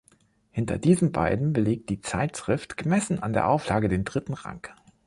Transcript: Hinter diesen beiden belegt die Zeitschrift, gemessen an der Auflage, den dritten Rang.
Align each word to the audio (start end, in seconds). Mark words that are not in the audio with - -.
Hinter 0.49 0.79
diesen 0.79 1.11
beiden 1.11 1.53
belegt 1.53 1.91
die 1.91 2.01
Zeitschrift, 2.01 2.75
gemessen 2.75 3.21
an 3.21 3.33
der 3.33 3.47
Auflage, 3.47 3.87
den 3.87 4.03
dritten 4.03 4.33
Rang. 4.33 4.67